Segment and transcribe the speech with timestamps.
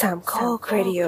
[0.00, 1.00] สามข้อครดิโอ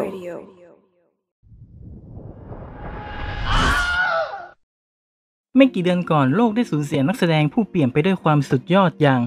[5.57, 9.21] ไม่กี่เดือนก่อนโลกได้สูญเสียนักแสดงผู้เปลี่ยนไปด้วยความสุดยอดอย่าง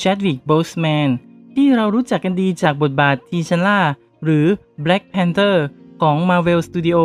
[0.00, 1.08] Chadwick Boseman
[1.54, 3.80] ที่เรารู้จักกันดีจากบทบาททีชันล่า
[4.24, 4.46] หรือ
[4.84, 5.56] Black Panther
[6.02, 7.00] ของ Marvel Studio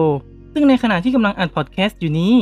[0.54, 2.34] ซึ่งในขณะที่กำลังอัดพอดแคสต์อยู่นี้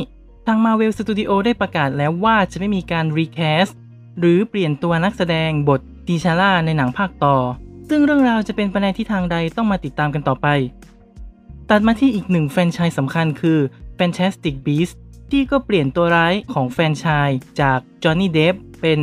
[0.46, 3.72] ทาง Marvel Studio ได้ประกาศแล้วว่าจะไม่มีการ recast
[4.18, 7.36] หรือเปลี่ยนตัวนักแสดงบททีชาร่าในหนังภาคต่อ
[7.88, 10.46] ซึ่งเรื่องราวจะเป็นไปในทิศทางใดต้องมาติดตามกันต่อไป
[11.70, 13.58] ตัดมาที่อีกหนึ่งแฟนชส์สำคัญคือ
[13.98, 14.96] Fantastic Beasts
[15.30, 18.98] ที่ก็เปลี่ยนตัวร้ายของแฟนชส์จากจอห์นนี่เดฟเป็น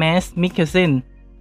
[0.00, 0.90] Mads Mikkelsen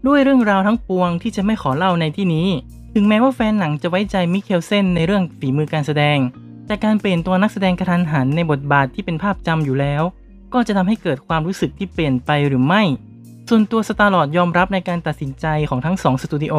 [0.07, 2.47] ด้วยเรื่องราวทั้งปวงที่จะไม่ขอเล่าในที่นี้
[2.93, 6.17] ถึงแม้ว่าแฟนหนังจะไว้ใจมิเคลเซนในเรื่องฝีมือการแสดง
[6.65, 10.03] แต่การเปลี่ยนตัวนักแสดงกระทันหันในบทบาทที่เป็นภาพจำอยู่แล้ว
[10.53, 12.83] ก็จะทำให้เกิดความรู้สึกที่เปลี่ยนไปหรือไม่
[13.49, 16.55] ส่วนตัวสตาร์ลอร์ดยอมรับในการตัดสินใจของทั้งสองสตูดิโอ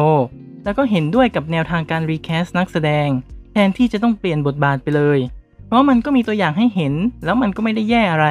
[0.63, 3.07] แล้วก็เห็นด้วยกับแนวทางการ recast นักแสดง
[3.51, 5.19] แทนที่จะต้องเปลี่ยนบทบาทไปเลย
[5.65, 6.93] เพราะมันก็มีตัวอย่างให้เห็น
[7.25, 8.27] แล้วมันก็ไม่ได้แย่อะไร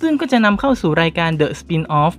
[0.00, 2.14] ซึ่งก็จะนำเข้าสู่รายการ The Spin-off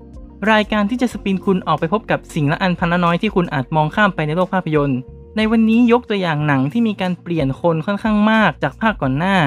[0.52, 5.00] รายการที่จะ spin คุณออกไปพบกับสิ่งละอันพันละน้อยที่คุณอาจมองข้ามไปในโลกภาพยนตร์
[5.38, 9.38] ในวันนี้ยกตัวอย่างหนังที่มีการเปลี่ยนคนค่อนข้างมากจากภาคก่อนหน้า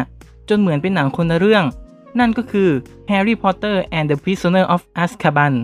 [0.48, 1.64] จนเหมือนเป็นหนังคนละเรื่อง
[2.18, 2.70] นั่นก็คือ
[3.10, 5.54] Harry Potter and the Prisoner of Azkaban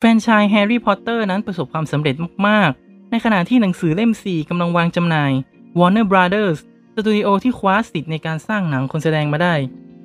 [0.00, 2.14] แฟรนไชส์แฮร์รี่พอตเตอร์นั้นประสบความสำเร็จ
[2.46, 5.32] มากๆ ในขณะที่หนังสือเล่ม 4กำลังวางจำหน่าย
[5.78, 6.58] Warner Brothers
[6.94, 9.54] สตูดิโอที่คว้าสิทธิ์ในการสร้างหนังคนแสดงมาได้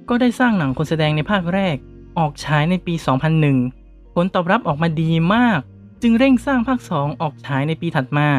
[0.09, 1.75] ก็ได้สร้างหนังคนแสดงในภาคแรก
[2.17, 2.94] ออกฉายในปี
[3.56, 5.59] 2001 ผลตอบรับออกมาดีมาก
[6.02, 8.30] จึงเร่งสร้างภาค 2 ออกฉายในปีถัดมา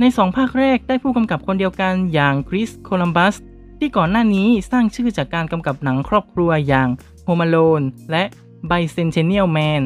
[0.00, 3.34] ใน 2 ภาคแรกได้ผู้กำกับคนเดียวกันอย่างคริสโคลัมบัส
[3.78, 6.88] ที่ก่อนหน้านี้สร้างชื่อจากการกำกับหนังครอบครัวอย่าง
[7.26, 8.24] Home Alone และ
[8.70, 9.84] Bicentennial Man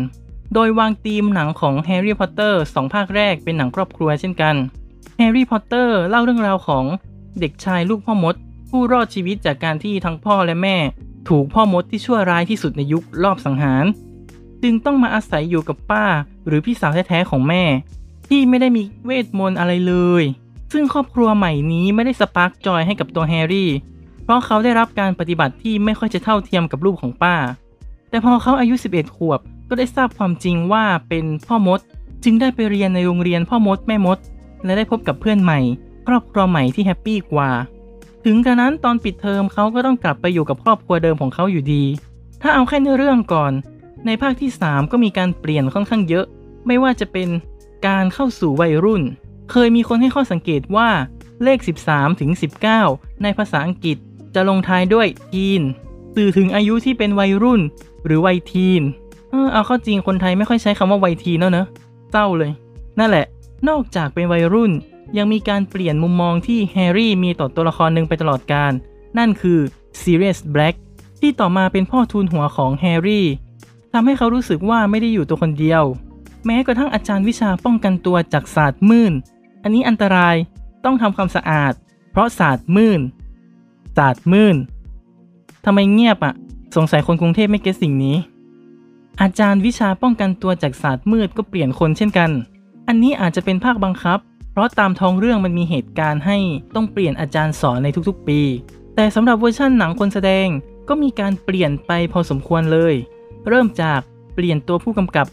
[0.54, 4.54] โดยวางธีมหนังของแฮร์รี่พอตเตอร์สองภาคแรกเป็นหนังครอบครัวเช่นกัน
[5.16, 6.84] แฮร์รี่พอตเตอร์เล่าเรื่องราวของ
[7.40, 8.34] เด็กชายลูกพ่อมด
[8.70, 10.76] ผู้รอดชีวิตจากการที่ทั้งพ่อและแม่
[11.28, 13.84] ถูกพ่อมดที่ชั่วร้ายที่สุดในยุคลอบสังหาร
[14.62, 16.04] จึงต้องมาอาศัยอยู่กับป้า
[16.46, 17.62] หรือพี่สาวแท้ๆของแม่
[18.28, 20.24] ที่ไม่ได้มีเวทมนต์อะไรเลย
[20.72, 23.70] ซึ่งครอบครัวใหม่นี้ไม่ได้ spark joy ให้กับตัวแฮร์รี่
[24.24, 27.36] เพราะเขาได้รับการปฏิบัติที่ไม่ค่อยจะเท่าเทียมกับลูกของป้า
[28.10, 31.80] แต่พอเขาอายุ 11 ขวบ ก็ได้ทราบความจริงว่าเป็นพ่อมด
[32.24, 34.18] จึงได้ไปเรียนในโรงเรียนพ่อมดแม่มด
[34.64, 35.60] และได้พบกับเพื่อนใหม่
[36.08, 37.50] ครอบครัวใหม่ที่ happy กว่า
[38.24, 41.84] ถึงกระนั้นตอนปิดเทอมเขาก็ต้องกลับไปอยู่กับครอบครัวเดิมของเขาอยู่ดี
[42.42, 43.52] ถ้าเอาแค่เนื้อเรื่องก่อน
[44.06, 46.26] ในภาคที่ 3 ก็มีการเปลี่ยนค่อนข้างเยอะ
[46.66, 47.28] ไม่ว่าจะเป็น
[47.86, 49.02] การเข้าสู่วัยรุ่น
[49.50, 50.88] เคยมีคนให้ข้อสังเกตว่า
[51.42, 51.58] เลข
[51.88, 52.30] 13 ถึง
[52.76, 53.96] 19 ในภาษาอังกฤษ
[54.34, 55.62] จะลงท้ายด้วย teen
[56.14, 57.60] สื่อถึงอายุที่เป็นวัยรุ่น
[58.04, 58.82] หรือวัย teen
[59.34, 61.66] เออเอาเข้าจริงคนไทยไม่ค่อยใช้คำว่าวัย teen แล้วเนอะ
[62.10, 62.52] เศร้าเลย
[62.98, 63.26] นั่นแหละ
[63.68, 64.72] นอกจากเป็นวัยรุ่น
[65.16, 68.72] ยังมีการเปลี่ยนมุมมองที่แฮร์รี่มีต่อตัวละครหนึ่งไปตลอดการ
[69.18, 69.58] นั่นคือ
[70.00, 70.74] Sirius Black
[71.20, 73.26] ที่ต่อมาเป็นพ่อทูลหัวของแฮร์รี่
[73.92, 75.82] ทำให้เขารู้สึกว่าไม่ได้อยู่ตัวคนเดียว
[76.46, 79.12] แม้กระทั่งอาจารย์วิชาป้องกันตัวจากศาสตร์มืด
[79.62, 80.36] อันนี้อันตราย
[80.84, 81.72] ต้องทำความสะอาด
[82.12, 83.00] เพราะศาสตร์มืด
[83.96, 84.56] ศาสตร์มืด
[85.64, 86.34] ทำไมเงียบอะ่ะ
[86.76, 88.16] สงสัยคนกรุงเทพไม่เก็ตสิ่งนี้
[89.22, 92.30] อาจารย์วิชาป้องกันตัวจากศาสตร์มืดก็เปลี่ยนคนเช่นกัน
[92.88, 94.18] อันนี้อาจจะเป็นภาคบังคับ
[94.52, 96.38] เพราะตามท้องเรื่องมันมีเหตุการณ์ให้
[96.74, 98.40] ต้องเปลี่ยนอาจารย์สอนในทุกๆ ปี
[98.96, 100.48] แต่สำหรับเวอร์ชั่นหนังคนแสดง
[100.88, 102.94] ก็มีการเปลี่ยนไปพอสมควรเลย
[103.48, 104.00] เริ่มจาก
[104.34, 105.26] เปลี่ยนตัวผู้กำกับ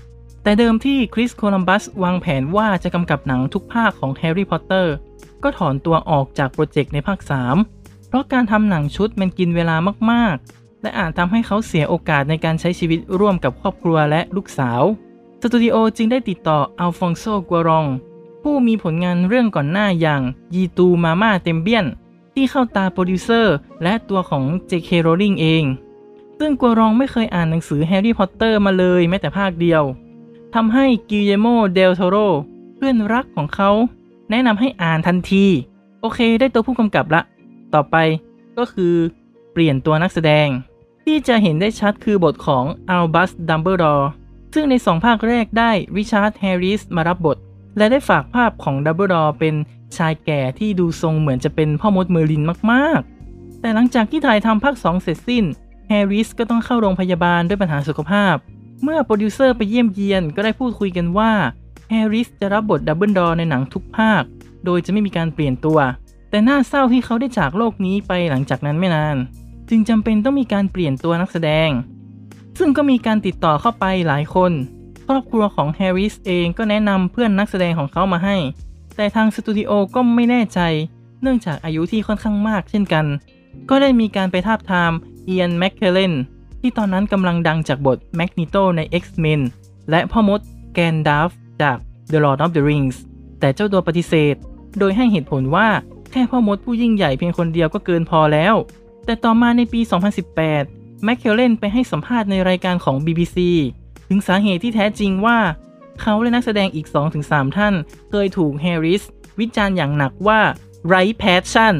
[0.44, 4.94] แต่เดิมที่คริสโคลัมบัสวางแผนว่าจะกำกับหนังทุกภาคของแฮร์รี่พอตเตอร์
[5.44, 7.20] ก็ถอนตัวออกจากโปรเจกต์ในภาค
[7.64, 9.76] 3 เพราะการทำหนังชุดมันกินเวลา
[10.12, 14.82] มากๆ และอาจทำให้เขาเสียโอกาสในการใช้ชีวิตร่วมกับครอบครัวและลูกสาว
[15.42, 17.86] สตูดิโอจึงได้ติดต่ออัลฟองโซกัวรอง
[18.42, 20.22] ผู้มีผลงานเรื่องก่อนหน้าอย่าง
[20.56, 21.86] Y tu mamá también
[22.34, 24.90] ที่เข้าตาโปรดิวเซอร์ และตัวของ J.K.
[25.06, 25.64] Rowling เอง
[26.40, 29.84] ซึ่งกัวรองไม่เคยอ่านหนังสือแฮร์รี่พอตเตอร์มาเลยแม้แต่ภาคเดียว
[30.56, 32.18] ทำให้กิลเยร์โมเดลโทโร
[32.76, 33.70] เพื่อนรักของเขา
[34.30, 35.46] แนะนำให้อ่านทันที
[36.02, 37.22] โอเค ได้ตัวผู้กำกับละ
[37.74, 37.96] ต่อไป
[38.58, 38.94] ก็คือ
[39.52, 40.48] เปลี่ยนตัวนักแสดง
[41.06, 44.10] ที่จะเห็นได้ชัดคือบทของอัลบัสดัมเบิลดอร์
[44.54, 47.38] ซึ่งในสองภาคแรกได้ริชาร์ดแฮร์ริสมารับบท
[47.78, 49.56] และได้ฝากภาพของดัมเบิลดอร์เป็น
[49.98, 53.00] ชายแก่ที่ดูทรงเหมือนจะเป็นพ่อมดเมอร์ลินมาก
[53.32, 55.46] ๆ แต่หลังจากที่ถ่ายทำภาค 2 เสร็จสิ้น
[55.88, 58.36] แฮร์ริสก็ต้องเข้าโรงพยาบาลด้วยปัญหาสุขภาพ
[58.84, 61.32] เมื่อโปรดิวเซอร์ไปเยี่ยมเยียนก็ได้พูดคุยกันว่า
[61.90, 64.24] แฮร์ริสจะรับบทดัมเบิลดอร์ในหนังทุกภาค
[64.66, 65.80] โดยจะไม่มีการเปลี่ยนตัว
[66.30, 69.18] แต่น่าเศร้าที่เขาได้จากโลกนี้ไปหลังจากนั้นไม่นาน
[69.74, 71.70] จึงจำเป็นต้องมีการเปลี่ยนตัวนักแสดง
[72.60, 74.52] ซึ่งก็มีการติดต่อเข้าไปหลายคน
[75.08, 78.38] ครอบครัวของแฮร์ริสเองก็แนะนำเพื่อนนักแสดงของเขามาให้
[78.96, 80.60] แต่ทางสตูดิโอก็ไม่แน่ใจ
[81.22, 83.06] เนื่องจากอายุที่ค่อนข้างมากเช่นกัน
[83.70, 84.92] ก็ได้มีการไปทาบทาม
[85.26, 86.14] เอียนแมคเคลเลน
[86.62, 89.42] ที่ตอนนั้นกำลังดังจากบทแมกนิโตใน X-Men
[89.90, 90.40] และพ่อมด
[90.74, 91.30] แกนดัล์ฟ
[91.62, 91.78] จาก
[92.12, 92.98] The Lord of the Rings
[93.40, 94.36] แต่เจ้าตัวปฏิเสธ
[94.80, 95.68] โดยให้เหตุผลว่า
[96.12, 98.56] แค่พ่อมดผู้ยิ่งใหญ่เพียงคนเดียวก็เกินพอแล้ว
[99.06, 99.82] แต่ต่อมาในปี
[100.42, 103.38] 2018 แมคเคลเลนไปให้สัมภาษณ์ในรายการของ BBC
[104.10, 105.38] ถึงสาเหตุที่แท้จริงว่า
[106.02, 106.88] เขาและนักแสดงอีก
[107.22, 107.74] 2-3 ท่าน
[108.10, 109.04] เคยถูกแฮร์ริส
[109.40, 110.40] วิจารณ์อย่างหนักว่า
[110.88, 111.76] ไร้ passion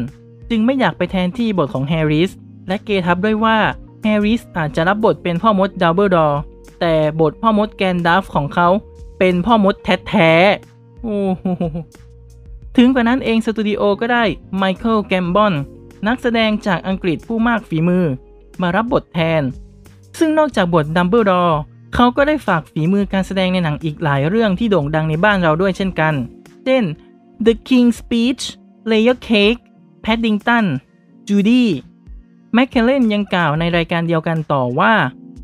[0.50, 2.32] จึงไม่อยากไปแทนที่บทของแฮร์ริส
[2.68, 3.58] และเกทับด้วยว่า
[4.04, 6.40] แฮร์ริสอาจจะรับบทเป็นพ่อมดดัมเบิลดอร์
[6.80, 8.68] แต่บทพ่อมดแกนดัล์ฟของเขา
[9.20, 11.18] เป็นพ่อมดแท้ๆโอ้
[12.78, 14.24] ถึงกระนั้นเองสตูดิโอก็ได้
[14.58, 15.54] ไมเคิลแกมบอน
[16.08, 18.06] นักแสดงจากอังกฤษผู้มากฝีมือ
[18.62, 19.42] มารับบทแทน
[20.20, 21.60] ซึ่งนอกจากบทดัมเบิลดอร์
[21.96, 26.14] เขาก็ได้ฝากฝีมือการแสดงในหนังอีกหลายเรื่องที่โด่งดังในบ้านเราด้วยเช่นกัน
[26.66, 26.84] เช่น
[27.46, 28.44] The King's Speech
[28.90, 29.62] Layer Cake
[30.06, 30.66] Paddington
[31.28, 31.66] Judy
[32.54, 34.94] แมคเคลเลนยังกล่าวในรายการเดียวกันต่อว่า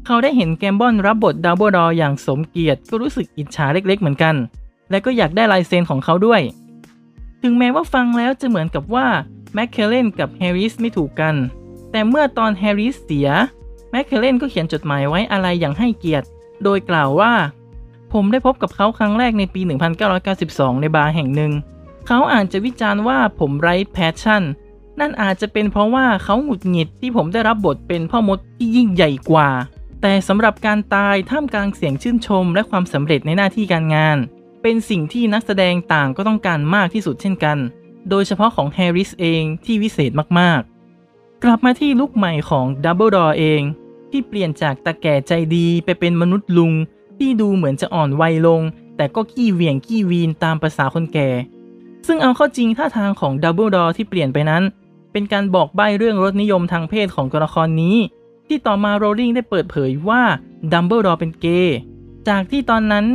[0.05, 4.35] เขาได้เห็นแกมบอนรับบทดัมเบิลดอร์อย่างสมเกียรติก็รู้สึกอิจฉาเล็กๆเหมือนกัน
[4.89, 6.41] และก็อยากได้ลายเซ็นของเขาด้วย
[7.41, 9.07] ถึงแม้ว่าฟังแล้วจะเหมือนกับว่า
[9.59, 11.35] แมคเคลเลนกับแฮร์ริสไม่ถูกกัน
[11.91, 13.29] แต่เมื่อตอนแฮร์ริสเสีย
[13.91, 16.27] แมคเคลเลนก็เขียนจดหมายไว้อาลัยอย่างให้เกียรติ
[16.63, 17.33] โดยกล่าวว่า
[18.13, 19.61] ผมได้พบกับเขาครั้งแรกในปี
[20.21, 21.51] 1992 ในบาร์แห่งหนึ่ง
[22.07, 24.43] เขาอาจจะวิจารณ์ว่าผมไร้ passion
[24.99, 29.49] นั่นอาจจะเป็นเพราะว่าเขาหงุดหงิดที่ผมได้รับบทเป็นพ่อมดที่ยิ่งใหญ่กว่า
[30.01, 34.17] แต่สำหรับการตายท่ามกลางเสียงชื่นชม และความสำเร็จในหน้าที่การงาน
[34.61, 37.57] เป็นสิ่งที่นักแสดงต่างก็ต้องการมากที่สุดเช่นกัน
[38.09, 43.61] โดยเฉพาะของแฮร์ริสเองที่วิเศษมากๆ กลับมาที่ลุคใหม่ของดัมเบิลดอร์เอง
[44.11, 46.73] ที่เปลี่ยนจากตาแก่ใจดีไปเป็นมนุษย์ลุง
[47.17, 48.61] ที่ดูเหมือนจะอ่อนวัยลง
[48.97, 51.29] แต่ก็ขี้เหวี่ยงขี้วีนตามประสาคนแก่
[52.07, 54.63] ซึ่งเอาเข้าจริงท่าทางของดัมเบิลดอร์ที่เปลี่ยนไปนั้น
[55.11, 57.95] เป็นการบอกใบ้เรื่องรสนิยมทางเพศของตัวละครนี้
[58.47, 60.21] ที่ต่อมาโรลลิงได้เปิดเผยว่า
[60.73, 61.77] ดัมเบิลดอร์เป็นเกย์
[62.27, 63.05] จากที่ตอนนั้น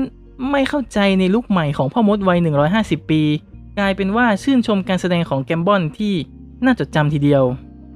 [0.51, 2.39] ไม่เข้าใจในลุคใหม่ของพ่อมดวัย
[2.75, 3.23] 150 ปี
[3.79, 6.15] กลายเป็นว่าชื่นชมการแสดงของแกมบอนที่
[6.65, 7.45] น่าจดจำทีเดียว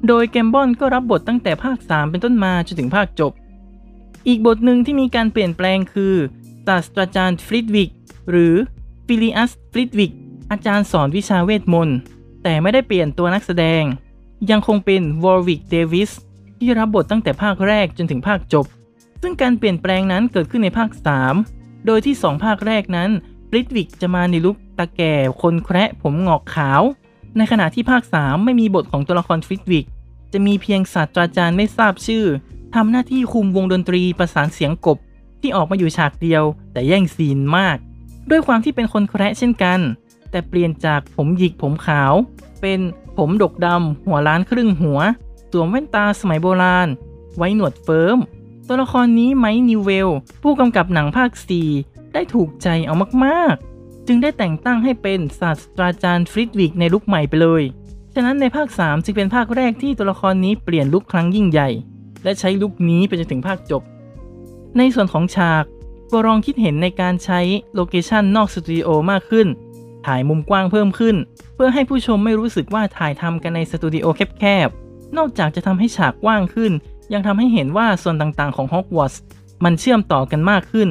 [0.08, 3.32] โดยแกมบอนก็รับบทตั้งแต่ภาค 3 เป็นต้นมาจนถึงภาคจบ
[4.28, 6.14] อีกบทหนึ่งที่มีการเปลี่ยนแปลงคือ
[6.66, 7.90] ศาสตราจารย์ฟลิตวิก
[8.30, 8.54] หรือ
[9.06, 10.12] ฟิลิอัสฟลิตวิก
[10.50, 11.98] อาจารย์สอนวิชาเวทมนต์
[12.42, 13.82] แต่ไม่ได้เปลี่ยนตัวนักแสดง
[14.50, 16.10] ยังคงเป็นวอร์วิกเดวิส
[16.58, 18.66] ที่รับบทตั้งแต่ภาคแรกจนถึงภาคจบ
[19.22, 20.90] ซึ่งการเปลี่ยนแปลงนั้นเกิดขึ้นในภาค
[21.38, 23.10] 3 โดยที่ 2 ภาคแรกนั้น
[23.50, 26.82] ฟลิตวิกจะมาในลุคตาแก่คนแคระผมหงอกขาว
[27.36, 29.86] ในขณะที่ภาค 3 ไม่มีบทของตัวละครฟลิตวิก
[30.32, 32.24] จะมีเพียงศาสตราจารย์ไม่ทราบชื่อ
[32.74, 34.98] ทำหน้าที่คุมวงดนตรีประสานเสียงกบ
[35.40, 37.76] ที่ออกมาอยู่ฉากเดียว แต่แย่งซีนมาก
[38.30, 39.80] ด้วยความที่เป็นคนแคระเช่นกัน
[40.30, 42.12] แต่เปลี่ยนจากผมหยิกผมขาว
[42.60, 42.80] เป็น
[43.16, 45.00] ผมดกดำหัวล้านครึ่งหัว
[45.50, 46.88] สวมแว่นตาสมัยโบราณ
[47.36, 48.18] ไว้หนวดเฟิ้ม
[48.66, 50.08] ตัวละครนี้ไมค์นิวเวล
[50.42, 51.30] ผู้กำกับหนังภาค
[51.68, 57.62] 4 ได้ถูกใจเอามากๆ จึงได้แต่งตั้งให้เป็นศาสตราจารย์ฟลิตวิกในลุคใหม่ไปเลย
[58.14, 61.68] ฉะนั้นในภาค 3 จึงเป็นภาคแรกที่ตัวละครนี้เปลี่ยนลุคครั้งยิ่งใหญ่
[62.24, 63.82] และใช้ลุคนี้ไปจนถึงภาคจบ
[64.78, 65.64] ในส่วนของฉาก
[66.12, 67.40] ก็ลองคิดเห็นในการใช้
[67.74, 69.46] โลเคชันนอกสตูดิโอมากขึ้น
[70.06, 71.16] ถ่ายมุมกว้างเพิ่มขึ้น
[71.54, 74.06] เพื่อให้ผู้ชมไม่รู้สึกว่าถ่ายทำกันในสตูดิโอ
[74.38, 76.72] แคบๆ นอกจากจะทำให้ฉากกว้างขึ้น
[77.12, 79.22] ยังทำให้เห็นว่าส่วนต่างๆ ของฮอกวอตส์
[79.64, 80.88] มันเชื่อมต่อกันมากขึ้น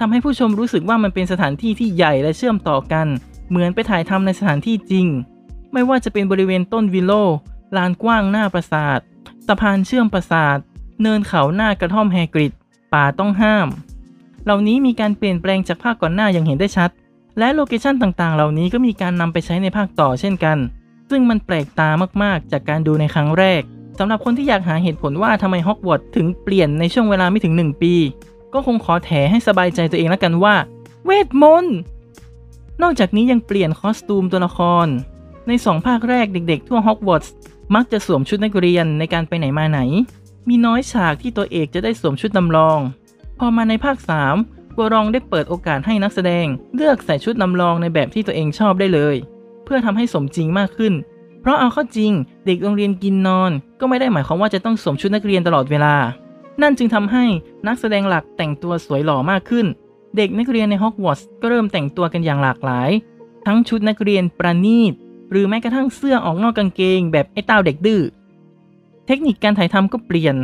[0.00, 3.06] ทำให้ผู้ชมรู้สึกว่ามันเป็นสถานที่ที่ใหญ่และเชื่อมต่อกัน
[3.48, 5.06] เหมือนไปถ่ายทำในสถานที่จริง
[5.72, 7.12] ไม่ว่าจะเป็นบริเวณต้น willow
[7.76, 9.00] ลานกว้างหน้าปราสาท
[9.46, 10.58] สะพานเชื่อมปราสาท
[11.02, 12.52] เนินเขาหน้ากระท่อมแฮกริด
[12.92, 13.68] ป่าต้องห้าม
[14.44, 16.90] เหล่านี้มีการเปลี่ยนแปลงจากภาคก่อนหน้าอย่างเห็นได้ชัด
[17.38, 20.58] และ location ต่างๆ เหล่านี้ก็มีการนำไปใช้ในภาคต่อเช่นกัน
[21.10, 21.88] ซึ่งมันแปลกตา
[22.22, 23.62] มากๆ จากการดูในครั้งแรก
[23.98, 27.94] สำหรับคนที่อยากหาเหตุผลว่าทำไมฮอกวอตส์ถึงเปลี่ยนในช่วงเวลาไม่ถึง 1 ปี
[28.54, 30.54] ก็คงขอแถให้สบายใจตัวเองแล้วกันว่า
[31.04, 31.76] เวทมนต์
[32.82, 34.86] นอกจากนี้ยังเปลี่ยนคอสตูมตัวละคร
[35.48, 37.34] ในสองภาคแรกเด็กๆ ทั่วฮอกวอตส์
[37.74, 39.80] มักจะสวมชุดนักเรียนในการไปไหนมาไหน
[40.48, 42.78] มีน้อยฉากที่ตัวเอกจะได้สวมชุดนำรอง
[43.38, 43.96] พอมาในภาค
[44.36, 49.16] 3 กัวรองได้เปิดโอกาสให้นักแสดง เลือกใส่ชุดนำรองในแบบที่ตัวเองชอบได้เลย
[49.64, 50.94] เพื่อทำให้สมจริงมากขึ้น
[51.40, 52.12] เพราะเอาเข้าจริง
[52.46, 55.94] เด็กโรงเรียนกินนอน ก็ไม่ได้หมายความว่าจะต้องสวมชุดนักเรียนตลอดเวลา
[56.62, 57.24] นั่นจึงทำให้
[57.66, 59.66] นักแสดงหลักแต่งตัวสวยหล่อมากขึ้น
[60.16, 62.90] เด็กนักเรียนในฮอกวอตส์ก็เริ่มแต่งตัวกันอย่างหลากหลาย
[63.46, 64.92] ทั้งชุดนักเรียนประณีต
[65.30, 68.02] หรือแม้กระทั่งเสื้อออกนอกกางเกง แบบไอ้เต้าเด็กดื้อ
[69.06, 70.36] เทคนิคการถ่ายทำก็เปลี่ยน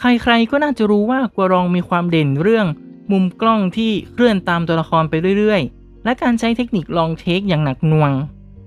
[0.00, 2.66] ใครๆก็น่าจะรู้ว่ากัวรองมีความเด่นเรื่อง
[3.12, 8.12] มุมกล้องที่เคลื่อนตามตัวละครไปเรื่อยๆ และการใช้เทคนิคลองเทคอย่างหนักหน่วง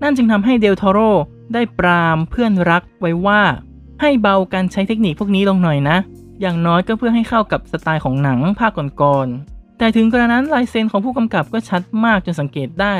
[0.02, 1.00] นั่นจึงทำให้เดลโตโร
[1.54, 3.42] ได้ปรามเพื่อนรักไว้ว่า
[4.02, 5.98] ให้เบาการใช้เทคนิคพวกนี้ลงหน่อยนะ
[6.42, 12.96] อย่างน้อยก็เพื่อให้เข้ากับสไตล์ของหนังภาคก่อนๆ แต่ถึงกระนั้นลายเซ็นของผู้กำกับก็ชัดมากจนสังเกตได้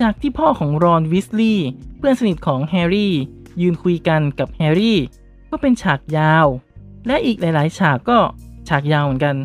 [0.00, 1.68] จากที่พ่อของรอนวีสลีย์
[1.98, 3.14] เพื่อนสนิทของแฮร์รี่
[3.60, 4.98] ยืนคุยกันกับแฮร์รี่
[5.50, 6.46] ก็เป็นฉากยาว
[7.06, 8.18] และอีกหลายๆ ฉากก็
[8.68, 9.36] ฉากยาวเหมือนกัน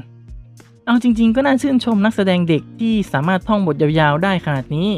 [0.85, 4.89] เอาจริง ๆ ก็น่าชื่นชมนักแสดงเด็กที่สามารถท่องบทยาวๆ ได้ขนาดนี้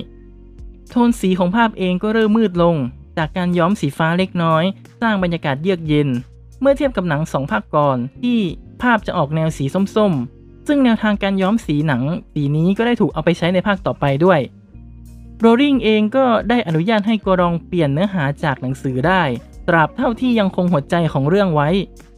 [0.89, 2.75] โทนสีของภาพเองก็เริ่มมืดลง
[3.17, 4.63] จากการย้อมสีฟ้าเล็กน้อย
[5.01, 6.09] สร้างบรรยากาศเยือกเย็น
[6.63, 8.39] เมื่อเทียบกับหนังสองภาคก่อนที่
[8.82, 9.65] ภาพจะออกแนวสี
[9.96, 12.03] ส้มๆ ซึ่งแนวทางการย้อมสีหนัง
[12.34, 14.39] สีนี้ก็ได้ถูกเอาไปใช้ในภาคต่อไปด้วย
[15.39, 19.24] โรลลิงเองก็ได้อนุญาตให้กรองเปลี่ยนเนื้อหาจากหนังสือได้
[19.67, 21.70] ตราบเท่าที่ยังคงหัวใจของเรื่องไว้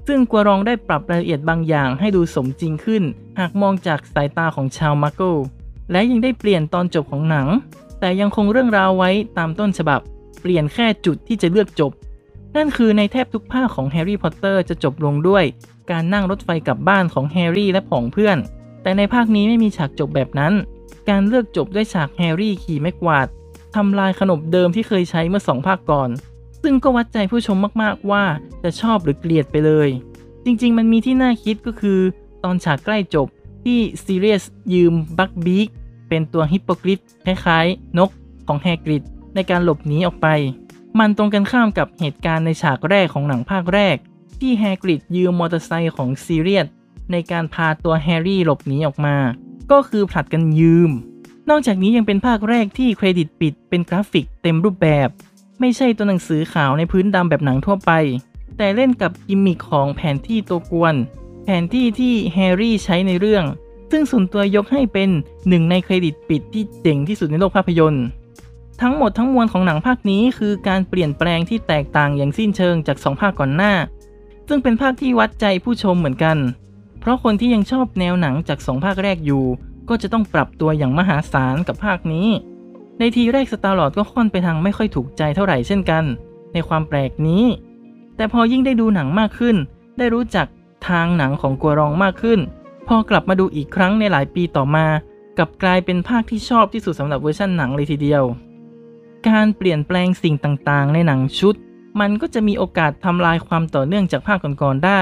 [0.08, 3.04] ซึ่งกัวรองได้ปรับรายละเอียดบางอย่างให้ดูสมจริงขึ้น
[3.40, 5.22] หากมองจากสายตาของชาวมาร์โก
[5.92, 7.48] และยังได้เปลี่ยนตอนจบของหนัง
[8.00, 10.00] แต่ยังคงเรื่องราวไว้ตามต้นฉบับ
[10.42, 11.92] เปลี่ยนแค่จุดที่จะเลือกจบ
[12.56, 15.44] นั่นคือในแทบทุกภาคของแฮร์รี่พอตเตอร์จะจบลงด้วย
[15.92, 18.38] การนั่งรถไฟกลับบ้านของแฮร์รี่และผองเพื่อน
[18.82, 20.54] แต่ในภาคนี้ไม่มีฉากจบแบบนั้น
[21.10, 23.28] การเลือกจบด้วยฉากแฮร์รี่ขี่ไม้กวาด
[23.76, 26.10] ทำลายขนบเดิมที่เคยใช้เมื่อสองภาคก่อน
[26.62, 28.24] ซึ่งก็วัดใจผู้ชมมากๆว่า
[28.64, 29.90] จะชอบหรือเกลียดไปเลย
[30.46, 32.00] จริงๆ มันมีที่น่าคิดก็คือ
[32.44, 33.28] ตอนฉากใกล้จบ
[33.64, 34.44] ที่ซีเรียส
[34.74, 35.68] ยืมบัคบีค
[36.10, 38.10] เป็นตัวฮิปโปกริฟฟ์คล้ายๆ นก
[38.48, 39.04] ของแฮกริด
[39.36, 40.28] ในการหลบหนีออกไป
[41.00, 43.96] มันตรงกันข้ามกับเหตุการณ์ในฉากแรกของหนังภาคแรก
[44.40, 46.68] ที่แฮกริดยืมมอเตอร์ไซค์ของซีเรียส
[47.12, 49.18] ในการพาตัวแฮร์รี่หลบหนีออกมา
[49.72, 50.92] ก็คือผลัดกันยืม
[51.50, 55.10] นอกจากนี้ยังเป็นภาคแรกที่เครดิตปิดเป็นกราฟิกเต็มรูปแบบ
[55.60, 57.92] ไม่ใช่ตัวหนังสือขาวในพื้นดำแบบหนังทั่วไป
[58.58, 60.96] แต่เล่นกับกิมมิคของแผนที่ตัวกวน
[61.44, 63.46] แผนที่ที่แฮร์รี่ใช้ในเรื่อง
[63.92, 65.10] ซึ่งส่วนตัวยกให้เป็น
[65.48, 68.06] หนึ่งในเครดิตปิดที่เจ๋งที่สุดในโลกภาพยนตร์
[68.82, 73.74] ทั้งหมดทั้งมวลของหนังภาคนี้คือการเปลี่ยนแปลงที่แตกต่างอย่างสิ้นเชิงจากสองภาคก่อนหน้า
[74.48, 76.38] ซึ่งเป็นภาคที่วัดใจผู้ชมเหมือนกัน
[77.00, 79.46] เพราะคนที่ยังชอบแนวหนังจากสองภาคแรกอยู่
[79.90, 82.28] ก็จะต้องปรับตัวอย่างมหาศาลกับภาคนี้
[83.00, 86.04] ในทีแรกสตาร์ลอดก็ค่อนไปทางไม่ค่อยถูกใจเท่าไหร่เช่นกัน
[86.54, 87.44] ในความแปลกนี้
[88.16, 89.56] แต่พอยิ่งได้ดูหนังมากขึ้น
[89.98, 90.48] ได้รู้จัก
[90.88, 92.40] ทางหนังของกัวรองมากขึ้น
[92.88, 94.86] พอกลับมาดูอีกครั้งในหลายปีต่อมา
[95.40, 98.24] กับกลายเป็นภาคที่ชอบที่สุดสำหรับเวอร์ชันหนังเลยทีเดียว
[99.30, 101.56] การเปลี่ยนแปลงสิ่งต่างๆ ในหนังชุด
[102.00, 105.02] มันก็จะมีโอกาสทำลายความต่อเนื่องจากภาคก่อนๆได้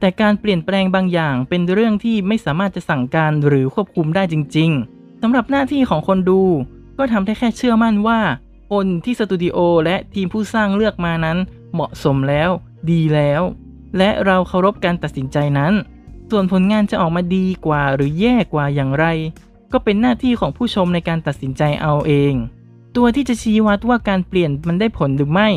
[0.00, 6.42] แต่การเปลี่ยนแปลงบางอย่างเป็นเรื่องที่ไม่สามารถจะสั่งการหรือควบคุมได้จริง ๆสำหรับหน้าที่ของคนดู
[6.98, 8.20] ก็ทำได้แค่เชื่อมั่นว่า
[8.70, 11.38] คนที่สตูดิโอและทีมผู้สร้างเลือกมานั้น
[11.72, 12.50] เหมาะสมแล้ว
[12.90, 13.42] ดีแล้ว
[13.98, 15.72] และเราเคารพการตัดสินใจนั้น
[16.30, 19.06] ส่วนผลงานจะออกมาดีกว่าหรือแย่กว่าอย่างไร
[19.72, 22.34] ก็เป็นหน้าที่ของผู้ชมในการตัดสินใจเอาเอง
[22.96, 25.48] ตัวที่จะชี้วัดว่าการเปลี่ยนมันได้ผลหรือไม่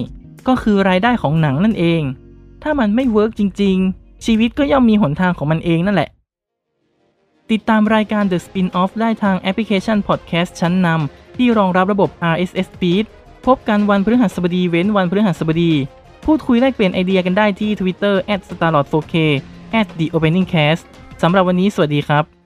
[0.48, 2.02] ก็คือรายได้ของหนังนั่นเอง
[2.64, 6.10] ถ้ามันไม่เวิร์กจริง ๆ ชีวิตก็ย่อมมีหนทางของมันเองนั่นแหละ
[7.52, 13.06] ติดตามรายการ The Spin-off ได้ทางแอปพลิเคชัน Podcast ชั้นนำที่รองรับระบบ RSS feed
[13.46, 15.72] พบกันวันพฤหัสบดีเว้นวันพฤหัสบดี
[16.26, 18.16] พูดคุยแลกเปลี่ยนไอ디ยกันได้ที่ Twitter
[18.48, 19.16] @starlord4k
[19.98, 20.84] @theopeningcast
[21.22, 22.41] สำหรับวันนี้สวัสดีครับ